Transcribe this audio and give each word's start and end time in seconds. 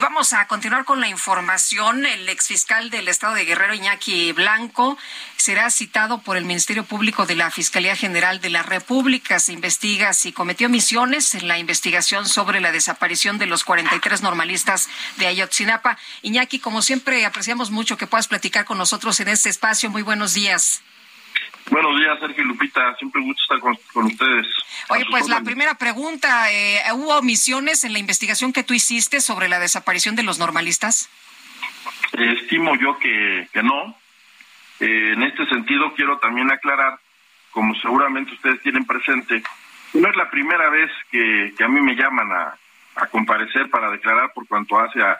Vamos 0.00 0.32
a 0.32 0.46
continuar 0.46 0.84
con 0.84 1.00
la 1.00 1.08
información. 1.08 2.06
El 2.06 2.28
exfiscal 2.28 2.88
del 2.88 3.08
estado 3.08 3.34
de 3.34 3.44
Guerrero, 3.44 3.74
Iñaki 3.74 4.30
Blanco, 4.30 4.96
será 5.36 5.68
citado 5.70 6.22
por 6.22 6.36
el 6.36 6.44
Ministerio 6.44 6.84
Público 6.84 7.26
de 7.26 7.34
la 7.34 7.50
Fiscalía 7.50 7.96
General 7.96 8.40
de 8.40 8.48
la 8.48 8.62
República. 8.62 9.40
Se 9.40 9.52
investiga 9.52 10.12
si 10.12 10.30
cometió 10.30 10.68
misiones 10.68 11.34
en 11.34 11.48
la 11.48 11.58
investigación 11.58 12.28
sobre 12.28 12.60
la 12.60 12.70
desaparición 12.70 13.38
de 13.38 13.46
los 13.46 13.64
43 13.64 14.22
normalistas 14.22 14.88
de 15.16 15.26
Ayotzinapa. 15.26 15.98
Iñaki, 16.22 16.60
como 16.60 16.80
siempre, 16.80 17.26
apreciamos 17.26 17.72
mucho 17.72 17.96
que 17.96 18.06
puedas 18.06 18.28
platicar 18.28 18.66
con 18.66 18.78
nosotros 18.78 19.18
en 19.18 19.26
este 19.26 19.48
espacio. 19.48 19.90
Muy 19.90 20.02
buenos 20.02 20.32
días. 20.32 20.80
Buenos 21.70 21.98
días, 21.98 22.18
Sergio 22.20 22.44
Lupita. 22.44 22.94
Siempre 22.96 23.22
gusto 23.22 23.42
estar 23.42 23.60
con, 23.60 24.06
ustedes. 24.06 24.46
Oye, 24.88 25.04
pues 25.10 25.28
la 25.28 25.42
primera 25.42 25.74
pregunta, 25.74 26.50
eh, 26.50 26.80
¿hubo 26.94 27.18
omisiones 27.18 27.84
en 27.84 27.92
la 27.92 27.98
investigación 27.98 28.52
que 28.52 28.62
tú 28.62 28.74
hiciste 28.74 29.20
sobre 29.20 29.48
la 29.48 29.58
desaparición 29.58 30.16
de 30.16 30.22
los 30.22 30.38
normalistas? 30.38 31.10
estimo 32.12 32.74
yo 32.76 32.98
que, 32.98 33.48
que 33.52 33.62
no. 33.62 33.96
Eh, 34.80 35.12
en 35.12 35.22
este 35.22 35.46
sentido, 35.46 35.92
quiero 35.94 36.18
también 36.18 36.50
aclarar, 36.50 36.98
como 37.50 37.74
seguramente 37.76 38.32
ustedes 38.32 38.60
tienen 38.62 38.84
presente, 38.84 39.42
no 39.94 40.08
es 40.08 40.16
la 40.16 40.30
primera 40.30 40.70
vez 40.70 40.90
que, 41.10 41.52
a 41.62 41.68
mí 41.68 41.80
me 41.80 41.94
llaman 41.94 42.30
a, 42.32 42.58
comparecer 43.12 43.70
para 43.70 43.90
declarar 43.90 44.32
por 44.32 44.48
cuanto 44.48 44.76
hace 44.76 45.00
a 45.00 45.16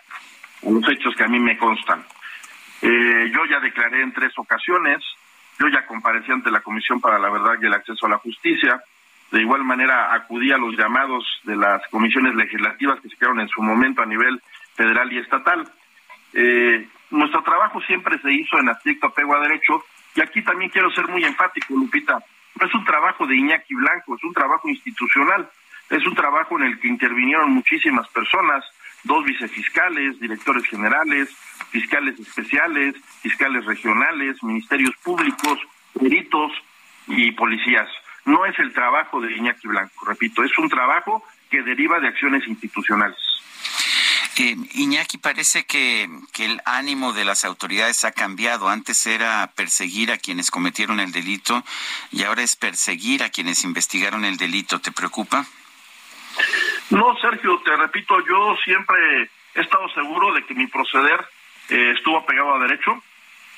unos 0.62 0.90
hechos 0.90 1.14
que 1.14 1.22
a 1.22 1.28
mí 1.28 1.38
me 1.38 1.56
constan. 1.56 2.04
Eh, 2.82 3.30
yo 3.32 3.44
ya 3.46 3.60
declaré 3.60 4.02
en 4.02 4.12
tres 4.12 4.32
ocasiones, 4.36 5.00
yo 6.08 6.20
ya 6.20 6.24
comparecí 6.24 6.32
ante 6.32 6.50
la 6.50 6.60
Comisión 6.60 7.00
para 7.00 7.18
la 7.18 7.30
Verdad 7.30 7.54
y 7.60 7.66
el 7.66 7.74
Acceso 7.74 8.06
a 8.06 8.10
la 8.10 8.18
Justicia. 8.18 8.82
De 9.30 9.40
igual 9.40 9.62
manera, 9.64 10.14
acudí 10.14 10.50
a 10.52 10.58
los 10.58 10.76
llamados 10.76 11.24
de 11.44 11.56
las 11.56 11.86
comisiones 11.90 12.34
legislativas 12.34 13.00
que 13.00 13.08
se 13.08 13.16
crearon 13.16 13.40
en 13.40 13.48
su 13.48 13.62
momento 13.62 14.02
a 14.02 14.06
nivel 14.06 14.40
federal 14.74 15.12
y 15.12 15.18
estatal. 15.18 15.68
Eh, 16.32 16.88
nuestro 17.10 17.42
trabajo 17.42 17.80
siempre 17.82 18.18
se 18.20 18.32
hizo 18.32 18.58
en 18.58 18.68
estricto 18.70 19.08
apego 19.08 19.34
a 19.34 19.40
derecho 19.40 19.84
y 20.14 20.20
aquí 20.22 20.42
también 20.42 20.70
quiero 20.70 20.90
ser 20.90 21.08
muy 21.08 21.24
enfático, 21.24 21.74
Lupita. 21.74 22.18
No 22.60 22.66
es 22.66 22.74
un 22.74 22.84
trabajo 22.84 23.26
de 23.26 23.36
Iñaki 23.36 23.74
Blanco, 23.74 24.16
es 24.16 24.24
un 24.24 24.32
trabajo 24.32 24.68
institucional, 24.68 25.48
es 25.90 26.06
un 26.06 26.14
trabajo 26.14 26.58
en 26.58 26.64
el 26.64 26.80
que 26.80 26.88
intervinieron 26.88 27.50
muchísimas 27.50 28.08
personas, 28.08 28.64
dos 29.04 29.24
vicefiscales, 29.24 30.18
directores 30.18 30.64
generales, 30.66 31.28
fiscales 31.70 32.18
especiales, 32.18 32.94
fiscales 33.20 33.64
regionales, 33.66 34.42
ministerios 34.42 34.96
públicos, 35.04 35.58
peritos 35.92 36.52
y 37.06 37.32
policías. 37.32 37.88
No 38.24 38.44
es 38.44 38.58
el 38.58 38.72
trabajo 38.72 39.20
de 39.20 39.32
Iñaki 39.32 39.68
Blanco, 39.68 40.04
repito, 40.04 40.42
es 40.42 40.56
un 40.58 40.68
trabajo 40.68 41.24
que 41.50 41.62
deriva 41.62 41.98
de 42.00 42.08
acciones 42.08 42.46
institucionales. 42.46 43.18
Eh, 44.40 44.54
Iñaki, 44.74 45.18
parece 45.18 45.64
que, 45.64 46.08
que, 46.32 46.44
el 46.44 46.60
ánimo 46.64 47.12
de 47.12 47.24
las 47.24 47.44
autoridades 47.44 48.04
ha 48.04 48.12
cambiado. 48.12 48.68
Antes 48.68 49.04
era 49.06 49.50
perseguir 49.56 50.12
a 50.12 50.18
quienes 50.18 50.52
cometieron 50.52 51.00
el 51.00 51.10
delito 51.10 51.64
y 52.12 52.22
ahora 52.22 52.42
es 52.42 52.54
perseguir 52.54 53.24
a 53.24 53.30
quienes 53.30 53.64
investigaron 53.64 54.24
el 54.24 54.36
delito. 54.36 54.80
¿Te 54.80 54.92
preocupa? 54.92 55.44
No, 56.90 57.16
Sergio, 57.20 57.60
te 57.64 57.76
repito, 57.76 58.14
yo 58.26 58.56
siempre 58.64 59.28
he 59.54 59.60
estado 59.60 59.88
seguro 59.88 60.32
de 60.32 60.44
que 60.44 60.54
mi 60.54 60.66
proceder 60.68 61.26
eh, 61.68 61.94
estuvo 61.96 62.24
pegado 62.24 62.54
a 62.54 62.60
derecho. 62.60 63.02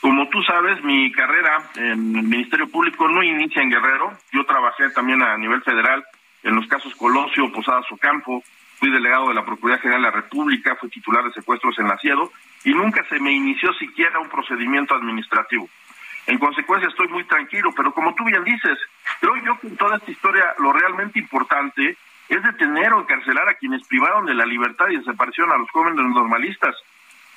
Como 0.00 0.28
tú 0.28 0.42
sabes, 0.42 0.82
mi 0.82 1.12
carrera 1.12 1.58
en 1.76 2.16
el 2.16 2.22
Ministerio 2.22 2.68
Público 2.70 3.06
no 3.08 3.22
inicia 3.22 3.62
en 3.62 3.70
Guerrero. 3.70 4.12
Yo 4.32 4.44
trabajé 4.44 4.90
también 4.90 5.22
a 5.22 5.36
nivel 5.36 5.62
federal 5.62 6.04
en 6.42 6.54
los 6.54 6.66
casos 6.68 6.94
Colosio, 6.94 7.52
Posadas 7.52 7.84
Ocampo, 7.92 8.42
fui 8.78 8.90
delegado 8.90 9.28
de 9.28 9.34
la 9.34 9.44
Procuraduría 9.44 9.82
General 9.82 10.02
de 10.02 10.08
la 10.08 10.22
República, 10.22 10.76
fui 10.76 10.88
titular 10.88 11.22
de 11.24 11.32
secuestros 11.32 11.78
en 11.78 11.86
la 11.86 11.98
CIEDO 11.98 12.32
y 12.64 12.72
nunca 12.72 13.04
se 13.10 13.20
me 13.20 13.30
inició 13.30 13.74
siquiera 13.74 14.18
un 14.18 14.30
procedimiento 14.30 14.94
administrativo. 14.94 15.68
En 16.26 16.38
consecuencia 16.38 16.88
estoy 16.88 17.08
muy 17.08 17.24
tranquilo, 17.24 17.72
pero 17.76 17.92
como 17.92 18.14
tú 18.14 18.24
bien 18.24 18.42
dices, 18.44 18.78
creo 19.20 19.36
yo 19.44 19.58
que 19.58 19.66
en 19.66 19.76
toda 19.76 19.96
esta 19.96 20.10
historia 20.10 20.54
lo 20.58 20.72
realmente 20.72 21.18
importante 21.18 21.96
es 22.28 22.42
detener 22.42 22.92
o 22.92 23.00
encarcelar 23.00 23.48
a 23.48 23.54
quienes 23.54 23.86
privaron 23.86 24.24
de 24.24 24.34
la 24.34 24.46
libertad 24.46 24.88
y 24.88 24.96
desaparecieron 24.96 25.52
a 25.52 25.58
los 25.58 25.70
jóvenes 25.70 25.96
normalistas. 25.96 26.74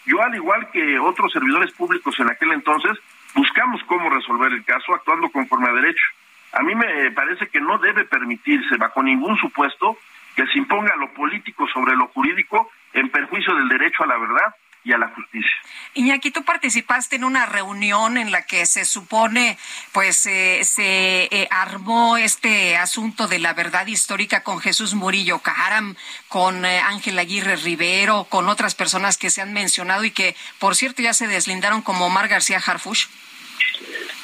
Yo, 0.05 0.21
al 0.21 0.35
igual 0.35 0.69
que 0.71 0.99
otros 0.99 1.31
servidores 1.31 1.71
públicos 1.73 2.19
en 2.19 2.29
aquel 2.29 2.51
entonces, 2.51 2.97
buscamos 3.35 3.81
cómo 3.85 4.09
resolver 4.09 4.51
el 4.51 4.65
caso 4.65 4.93
actuando 4.93 5.29
conforme 5.29 5.69
a 5.69 5.73
derecho. 5.73 6.05
A 6.51 6.61
mí 6.61 6.75
me 6.75 7.11
parece 7.11 7.47
que 7.47 7.61
no 7.61 7.77
debe 7.79 8.05
permitirse, 8.05 8.77
bajo 8.77 9.01
ningún 9.01 9.37
supuesto, 9.37 9.97
que 10.35 10.45
se 10.47 10.57
imponga 10.57 10.95
lo 10.97 11.13
político 11.13 11.67
sobre 11.67 11.95
lo 11.95 12.07
jurídico 12.07 12.69
en 12.93 13.09
perjuicio 13.09 13.55
del 13.55 13.69
derecho 13.69 14.03
a 14.03 14.07
la 14.07 14.17
verdad 14.17 14.55
y 14.83 14.91
a 14.91 14.97
la 14.97 15.09
justicia. 15.09 15.51
Iñaki, 15.93 16.31
tú 16.31 16.43
participaste 16.43 17.15
en 17.15 17.23
una 17.23 17.45
reunión 17.45 18.17
en 18.17 18.31
la 18.31 18.45
que 18.45 18.65
se 18.65 18.83
supone, 18.85 19.57
pues, 19.91 20.25
eh, 20.25 20.61
se 20.63 21.29
eh, 21.31 21.47
armó 21.51 22.17
este 22.17 22.77
asunto 22.77 23.27
de 23.27 23.39
la 23.39 23.53
verdad 23.53 23.87
histórica 23.87 24.43
con 24.43 24.59
Jesús 24.59 24.93
Murillo 24.93 25.39
Caram, 25.39 25.95
con 26.27 26.65
eh, 26.65 26.79
Ángel 26.79 27.19
Aguirre 27.19 27.55
Rivero, 27.57 28.25
con 28.25 28.49
otras 28.49 28.75
personas 28.75 29.17
que 29.17 29.29
se 29.29 29.41
han 29.41 29.53
mencionado 29.53 30.03
y 30.03 30.11
que, 30.11 30.35
por 30.59 30.75
cierto, 30.75 31.01
ya 31.01 31.13
se 31.13 31.27
deslindaron 31.27 31.81
como 31.81 32.07
Omar 32.07 32.27
García 32.27 32.61
Harfush. 32.65 33.07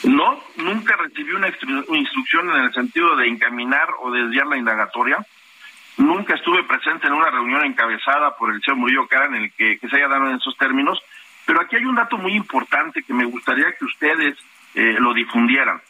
No, 0.03 0.43
nunca 0.55 0.95
recibí 0.95 1.31
una 1.31 1.49
instrucción 1.49 2.49
en 2.49 2.63
el 2.63 2.73
sentido 2.73 3.15
de 3.15 3.27
encaminar 3.27 3.87
o 4.01 4.11
desviar 4.11 4.47
la 4.47 4.57
indagatoria. 4.57 5.17
Nunca 5.97 6.35
estuve 6.35 6.63
presente 6.63 7.07
en 7.07 7.13
una 7.13 7.29
reunión 7.29 7.65
encabezada 7.65 8.35
por 8.37 8.53
el 8.53 8.61
señor 8.61 8.77
Murillo 8.77 9.07
Cara 9.07 9.25
en 9.25 9.35
el 9.35 9.51
que, 9.51 9.79
se 9.79 9.95
haya 9.95 10.07
dado 10.07 10.29
en 10.29 10.37
esos 10.37 10.57
términos, 10.57 11.01
pero 11.45 11.61
aquí 11.61 11.75
hay 11.75 11.85
un 11.85 11.95
dato 11.95 12.17
muy 12.17 12.33
importante 12.33 13.03
que 13.03 13.13
me 13.13 13.25
gustaría 13.25 13.71
que 13.77 13.85
ustedes 13.85 14.37
eh, 14.75 14.95
lo 14.99 15.13
difundieran. 15.13 15.81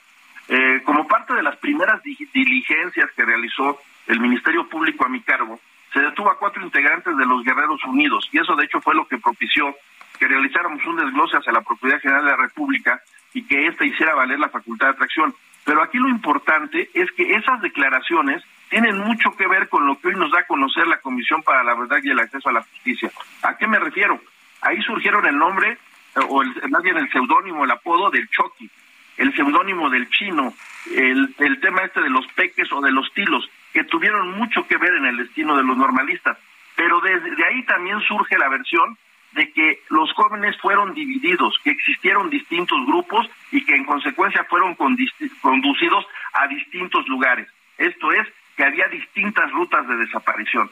Eh, 0.48 0.82
como 0.84 1.08
parte 1.08 1.36
de 1.36 1.44
las 1.44 1.58
primeras 1.58 2.02
diligencias 2.04 3.12
que 3.16 3.26
realizó 3.26 3.80
el 4.08 4.20
Ministerio 4.20 4.68
Público 4.68 5.06
a 5.06 5.10
mi 5.10 5.22
cargo, 5.22 5.60
se 5.94 6.00
detuvo 6.00 6.32
a 6.32 6.40
cuatro 6.40 6.64
integrantes 6.64 7.16
de 7.16 7.26
los 7.26 7.44
Guerreros 7.44 7.84
Unidos 7.86 8.28
y 8.32 8.40
eso 8.40 8.56
de 8.56 8.66
hecho 8.66 8.82
fue 8.82 8.96
lo 8.96 9.08
que 9.08 9.18
propició 9.18 9.76
que 10.20 10.28
realizáramos 10.28 10.86
un 10.86 10.98
desglose 10.98 11.38
hacia 11.38 11.54
la 11.54 11.62
Procuraduría 11.62 12.02
General 12.02 12.26
de 12.26 12.32
la 12.32 12.38
República 12.38 13.02
y 13.34 13.44
que 13.44 13.68
ésta 13.68 13.86
hiciera 13.86 14.16
valer 14.16 14.40
la 14.40 14.50
facultad 14.50 14.88
de 14.88 14.94
atracción. 14.94 15.34
Pero 15.64 15.82
aquí 15.82 15.98
lo 15.98 16.10
importante 16.10 16.90
es 16.94 17.12
que 17.12 17.36
esas 17.36 17.62
declaraciones 17.62 18.44
tienen 18.70 18.98
mucho 19.00 19.32
que 19.36 19.48
ver 19.48 19.68
con 19.70 19.86
lo 19.86 20.00
que 20.00 20.10
hoy 20.10 20.16
nos 20.16 20.32
da 20.32 20.40
a 20.40 20.48
conocer 20.48 20.88
la 20.88 21.02
Comisión 21.02 21.42
para 21.44 21.64
la 21.64 21.76
Verdad 21.76 22.00
y 22.04 22.10
el 22.10 22.20
Acceso 22.20 22.50
a 22.50 22.54
la 22.54 22.64
Justicia. 22.64 23.12
¿A 23.42 23.58
qué 23.58 23.68
me 23.68 23.80
refiero? 23.80 24.20
Ahí 24.62 24.82
surgieron 24.82 25.26
el 25.26 25.38
nombre, 25.38 25.72
eh, 25.72 26.20
o 26.28 26.42
el, 26.42 26.54
más 26.70 26.84
bien 26.84 26.98
el 26.98 27.10
seudónimo, 27.12 27.66
el 27.66 27.72
apodo 27.72 28.10
del 28.10 28.28
Chucky, 28.30 28.70
el 29.18 29.36
seudónimo 29.36 29.90
del 29.90 30.10
Chino, 30.10 30.54
el, 30.96 31.34
el 31.40 31.60
tema 31.60 31.82
este 31.82 32.02
de 32.02 32.10
los 32.10 32.26
peques 32.34 32.72
o 32.72 32.82
de 32.82 32.92
los 32.92 33.12
tilos, 33.14 33.50
que 33.74 33.84
tuvieron 33.84 34.32
mucho 34.32 34.66
que 34.68 34.78
ver 34.78 34.94
en 34.94 35.06
el 35.06 35.18
destino 35.18 35.58
de 35.58 35.64
los 35.64 35.78
normalistas. 35.78 36.38
Pero 36.76 37.02
desde 37.02 37.46
ahí 37.46 37.64
también 37.64 38.00
surge 38.02 38.38
la 38.38 38.48
versión 38.50 38.98
de 39.34 39.52
que 39.52 39.82
los 39.90 40.12
jóvenes 40.14 40.58
fueron 40.62 40.94
divididos, 40.94 41.56
que 41.64 41.72
existieron 41.72 42.30
distintos 42.30 42.80
grupos 42.86 43.30
y 43.52 43.64
que 43.64 43.76
en 43.76 43.86
consecuencia 43.86 44.44
fueron 44.46 44.76
conducidos 44.76 46.06
a 46.34 46.48
distintos 46.48 47.08
lugares. 47.08 47.48
Esto 47.78 48.12
es, 48.12 48.28
que 48.60 48.66
había 48.66 48.90
distintas 48.90 49.50
rutas 49.54 49.88
de 49.88 49.96
desaparición. 49.96 50.70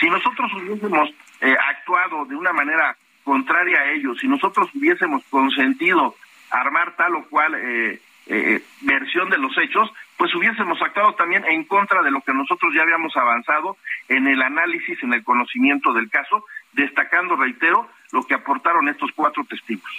Si 0.00 0.08
nosotros 0.08 0.50
hubiésemos 0.54 1.10
eh, 1.42 1.54
actuado 1.68 2.24
de 2.24 2.34
una 2.34 2.50
manera 2.54 2.96
contraria 3.24 3.78
a 3.78 3.90
ellos, 3.90 4.16
si 4.18 4.26
nosotros 4.26 4.70
hubiésemos 4.74 5.22
consentido 5.28 6.16
armar 6.50 6.96
tal 6.96 7.16
o 7.16 7.28
cual 7.28 7.54
eh, 7.56 8.00
eh, 8.28 8.62
versión 8.80 9.28
de 9.28 9.36
los 9.36 9.52
hechos, 9.58 9.92
pues 10.16 10.34
hubiésemos 10.34 10.80
actuado 10.80 11.12
también 11.12 11.44
en 11.44 11.64
contra 11.64 12.00
de 12.00 12.10
lo 12.10 12.22
que 12.22 12.32
nosotros 12.32 12.72
ya 12.74 12.80
habíamos 12.80 13.14
avanzado 13.18 13.76
en 14.08 14.26
el 14.28 14.40
análisis, 14.40 15.02
en 15.02 15.12
el 15.12 15.22
conocimiento 15.22 15.92
del 15.92 16.08
caso, 16.08 16.42
destacando, 16.72 17.36
reitero, 17.36 17.86
lo 18.12 18.22
que 18.22 18.32
aportaron 18.32 18.88
estos 18.88 19.10
cuatro 19.14 19.44
testigos. 19.44 19.92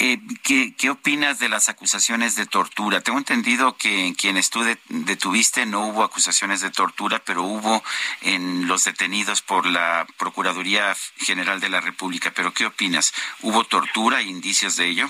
Eh, 0.00 0.20
¿qué, 0.44 0.74
¿qué, 0.78 0.90
opinas 0.90 1.40
de 1.40 1.48
las 1.48 1.68
acusaciones 1.68 2.36
de 2.36 2.46
tortura? 2.46 3.00
Tengo 3.00 3.18
entendido 3.18 3.76
que 3.76 4.06
en 4.06 4.14
quienes 4.14 4.48
tú 4.48 4.62
detuviste 4.88 5.66
no 5.66 5.88
hubo 5.88 6.04
acusaciones 6.04 6.60
de 6.60 6.70
tortura, 6.70 7.20
pero 7.24 7.42
hubo 7.42 7.82
en 8.22 8.68
los 8.68 8.84
detenidos 8.84 9.42
por 9.42 9.66
la 9.66 10.06
Procuraduría 10.16 10.94
General 11.16 11.58
de 11.58 11.68
la 11.68 11.80
República. 11.80 12.30
¿Pero 12.32 12.52
qué 12.52 12.66
opinas? 12.66 13.12
¿Hubo 13.42 13.64
tortura 13.64 14.20
e 14.20 14.24
indicios 14.24 14.76
de 14.76 14.86
ello? 14.86 15.08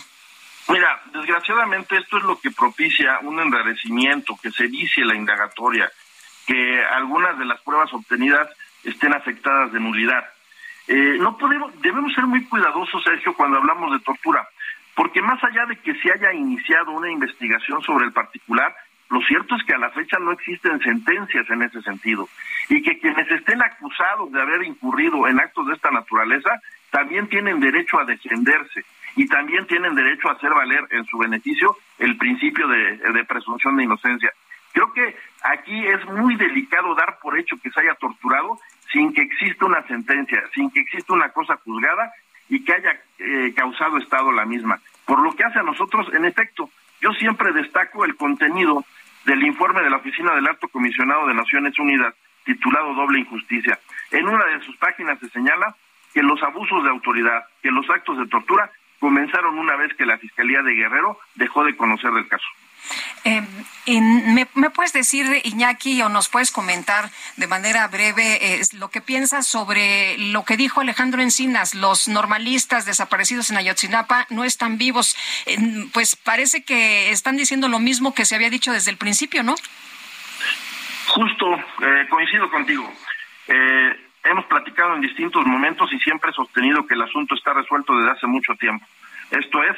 Mira, 0.68 1.02
desgraciadamente 1.12 1.98
esto 1.98 2.16
es 2.16 2.24
lo 2.24 2.40
que 2.40 2.50
propicia 2.50 3.18
un 3.20 3.40
enrarecimiento, 3.40 4.38
que 4.42 4.50
se 4.50 4.68
dice 4.68 5.04
la 5.04 5.14
indagatoria, 5.14 5.92
que 6.46 6.82
algunas 6.82 7.38
de 7.38 7.44
las 7.44 7.60
pruebas 7.60 7.92
obtenidas 7.92 8.48
estén 8.84 9.12
afectadas 9.12 9.70
de 9.70 9.80
nulidad. 9.80 10.26
Eh, 10.86 11.18
no 11.20 11.36
podemos, 11.36 11.78
debemos 11.82 12.14
ser 12.14 12.24
muy 12.24 12.42
cuidadosos, 12.44 13.04
Sergio, 13.04 13.34
cuando 13.34 13.58
hablamos 13.58 13.92
de 13.92 14.00
tortura, 14.00 14.48
porque 14.98 15.22
más 15.22 15.42
allá 15.44 15.64
de 15.66 15.76
que 15.76 15.94
se 15.94 16.12
haya 16.12 16.32
iniciado 16.32 16.90
una 16.90 17.08
investigación 17.08 17.80
sobre 17.82 18.06
el 18.06 18.12
particular, 18.12 18.74
lo 19.10 19.20
cierto 19.20 19.54
es 19.54 19.62
que 19.62 19.72
a 19.72 19.78
la 19.78 19.90
fecha 19.90 20.18
no 20.18 20.32
existen 20.32 20.80
sentencias 20.80 21.48
en 21.50 21.62
ese 21.62 21.80
sentido 21.82 22.28
y 22.68 22.82
que 22.82 22.98
quienes 22.98 23.30
estén 23.30 23.62
acusados 23.62 24.32
de 24.32 24.42
haber 24.42 24.64
incurrido 24.64 25.28
en 25.28 25.38
actos 25.38 25.68
de 25.68 25.74
esta 25.74 25.92
naturaleza 25.92 26.50
también 26.90 27.28
tienen 27.28 27.60
derecho 27.60 28.00
a 28.00 28.06
defenderse 28.06 28.84
y 29.14 29.28
también 29.28 29.68
tienen 29.68 29.94
derecho 29.94 30.30
a 30.30 30.32
hacer 30.32 30.50
valer 30.50 30.84
en 30.90 31.04
su 31.04 31.16
beneficio 31.16 31.76
el 32.00 32.16
principio 32.16 32.66
de, 32.66 33.24
presunción 33.28 33.76
de 33.76 33.84
inocencia. 33.84 34.32
Creo 34.72 34.92
que 34.92 35.16
aquí 35.44 35.86
es 35.86 36.04
muy 36.06 36.34
delicado 36.34 36.96
dar 36.96 37.20
por 37.22 37.38
hecho 37.38 37.56
que 37.62 37.70
se 37.70 37.80
haya 37.82 37.94
torturado 37.94 38.58
sin 38.92 39.14
que 39.14 39.22
exista 39.22 39.64
una 39.64 39.86
sentencia, 39.86 40.42
sin 40.52 40.72
que 40.72 40.80
exista 40.80 41.12
una 41.12 41.28
cosa 41.28 41.54
juzgada 41.64 42.12
y 42.48 42.64
que 42.64 42.72
haya 42.72 43.00
eh, 43.18 43.52
causado 43.54 43.98
estado 43.98 44.32
la 44.32 44.44
misma. 44.44 44.80
Por 45.04 45.22
lo 45.22 45.34
que 45.34 45.44
hace 45.44 45.58
a 45.58 45.62
nosotros, 45.62 46.06
en 46.12 46.24
efecto, 46.24 46.70
yo 47.00 47.12
siempre 47.12 47.52
destaco 47.52 48.04
el 48.04 48.16
contenido 48.16 48.84
del 49.24 49.42
informe 49.44 49.82
de 49.82 49.90
la 49.90 49.98
Oficina 49.98 50.34
del 50.34 50.46
Alto 50.46 50.68
Comisionado 50.68 51.26
de 51.26 51.34
Naciones 51.34 51.78
Unidas 51.78 52.14
titulado 52.44 52.94
Doble 52.94 53.20
Injusticia. 53.20 53.78
En 54.10 54.26
una 54.26 54.46
de 54.46 54.60
sus 54.64 54.76
páginas 54.78 55.18
se 55.20 55.28
señala 55.28 55.74
que 56.14 56.22
los 56.22 56.42
abusos 56.42 56.82
de 56.82 56.90
autoridad, 56.90 57.44
que 57.62 57.70
los 57.70 57.88
actos 57.90 58.18
de 58.18 58.26
tortura 58.26 58.70
comenzaron 58.98 59.58
una 59.58 59.76
vez 59.76 59.94
que 59.94 60.06
la 60.06 60.18
Fiscalía 60.18 60.62
de 60.62 60.74
Guerrero 60.74 61.18
dejó 61.34 61.64
de 61.64 61.76
conocer 61.76 62.10
del 62.12 62.26
caso. 62.26 62.46
Eh, 63.24 63.42
¿me, 64.54 64.70
puedes 64.70 64.92
decir, 64.92 65.26
Iñaki, 65.44 66.00
o 66.02 66.08
nos 66.08 66.28
puedes 66.28 66.50
comentar 66.50 67.10
de 67.36 67.46
manera 67.46 67.86
breve 67.88 68.60
lo 68.74 68.90
que 68.90 69.00
piensas 69.00 69.46
sobre 69.46 70.16
lo 70.18 70.44
que 70.44 70.56
dijo 70.56 70.80
Alejandro 70.80 71.22
Encinas? 71.22 71.74
Los 71.74 72.08
normalistas 72.08 72.86
desaparecidos 72.86 73.50
en 73.50 73.56
Ayotzinapa 73.56 74.26
no 74.30 74.44
están 74.44 74.78
vivos. 74.78 75.16
pues 75.92 76.16
parece 76.16 76.64
que 76.64 77.10
están 77.10 77.36
diciendo 77.36 77.68
lo 77.68 77.78
mismo 77.78 78.14
que 78.14 78.24
se 78.24 78.34
había 78.34 78.50
dicho 78.50 78.72
desde 78.72 78.90
el 78.90 78.96
principio, 78.96 79.42
¿no? 79.42 79.54
Justo, 81.08 81.54
eh, 81.56 82.06
coincido 82.10 82.50
contigo. 82.50 82.92
Eh, 83.48 83.96
hemos 84.24 84.44
platicado 84.46 84.94
en 84.94 85.00
distintos 85.00 85.44
momentos 85.46 85.90
y 85.92 85.98
siempre 86.00 86.30
he 86.30 86.34
sostenido 86.34 86.86
que 86.86 86.94
el 86.94 87.02
asunto 87.02 87.34
está 87.34 87.54
resuelto 87.54 87.96
desde 87.96 88.12
hace 88.12 88.26
mucho 88.26 88.54
tiempo. 88.56 88.86
Esto 89.30 89.62
es, 89.62 89.76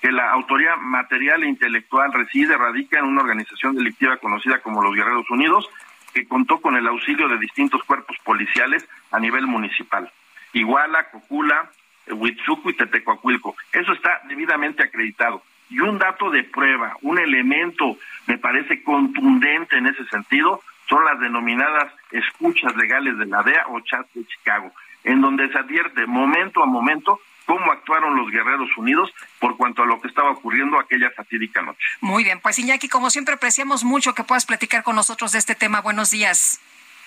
que 0.00 0.12
la 0.12 0.30
autoría 0.30 0.76
material 0.76 1.42
e 1.42 1.48
intelectual 1.48 2.12
reside, 2.12 2.56
radica 2.56 2.98
en 2.98 3.04
una 3.04 3.20
organización 3.20 3.76
delictiva 3.76 4.16
conocida 4.16 4.60
como 4.60 4.82
los 4.82 4.94
Guerreros 4.94 5.30
Unidos, 5.30 5.68
que 6.14 6.26
contó 6.26 6.60
con 6.60 6.76
el 6.76 6.86
auxilio 6.86 7.28
de 7.28 7.38
distintos 7.38 7.82
cuerpos 7.84 8.16
policiales 8.24 8.88
a 9.10 9.20
nivel 9.20 9.46
municipal. 9.46 10.10
Iguala, 10.52 11.10
Cocula, 11.10 11.70
Huitzuco 12.10 12.70
y 12.70 12.74
Tetecoacuilco. 12.74 13.54
Eso 13.72 13.92
está 13.92 14.20
debidamente 14.28 14.82
acreditado. 14.82 15.42
Y 15.68 15.78
un 15.80 15.98
dato 15.98 16.30
de 16.30 16.42
prueba, 16.42 16.96
un 17.02 17.18
elemento, 17.18 17.96
me 18.26 18.38
parece 18.38 18.82
contundente 18.82 19.76
en 19.76 19.86
ese 19.86 20.04
sentido, 20.06 20.60
son 20.88 21.04
las 21.04 21.20
denominadas 21.20 21.92
escuchas 22.10 22.74
legales 22.74 23.16
de 23.18 23.26
la 23.26 23.42
DEA 23.44 23.66
o 23.68 23.80
chat 23.80 24.06
de 24.12 24.26
Chicago, 24.26 24.72
en 25.04 25.20
donde 25.20 25.48
se 25.50 25.58
advierte 25.58 26.06
momento 26.06 26.62
a 26.62 26.66
momento 26.66 27.20
cómo 27.50 27.72
actuaron 27.72 28.14
los 28.14 28.30
Guerreros 28.30 28.68
Unidos 28.76 29.12
por 29.40 29.56
cuanto 29.56 29.82
a 29.82 29.86
lo 29.86 30.00
que 30.00 30.06
estaba 30.06 30.30
ocurriendo 30.30 30.78
aquella 30.78 31.10
fatídica 31.10 31.60
noche. 31.62 31.84
Muy 32.00 32.22
bien, 32.22 32.38
pues 32.38 32.60
Iñaki, 32.60 32.88
como 32.88 33.10
siempre 33.10 33.34
apreciamos 33.34 33.82
mucho 33.82 34.14
que 34.14 34.22
puedas 34.22 34.46
platicar 34.46 34.84
con 34.84 34.94
nosotros 34.94 35.32
de 35.32 35.40
este 35.40 35.56
tema. 35.56 35.80
Buenos 35.80 36.12
días. 36.12 36.60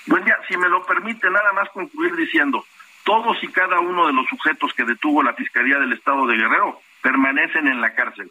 Buen 0.05 0.25
día, 0.25 0.37
si 0.49 0.57
me 0.57 0.67
lo 0.67 0.85
permite, 0.85 1.29
nada 1.29 1.53
más 1.53 1.69
concluir 1.69 2.13
diciendo, 2.17 2.65
todos 3.05 3.41
y 3.41 3.47
cada 3.47 3.79
uno 3.79 4.05
de 4.07 4.11
los 4.11 4.27
sujetos 4.27 4.73
que 4.73 4.83
detuvo 4.83 5.23
la 5.23 5.31
Fiscalía 5.33 5.79
del 5.79 5.93
Estado 5.93 6.27
de 6.27 6.35
Guerrero 6.35 6.81
permanecen 7.01 7.69
en 7.69 7.79
la 7.79 7.95
cárcel. 7.95 8.29